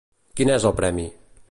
Quin 0.41 0.53
és 0.55 0.65
el 0.71 0.75
premi? 0.81 1.07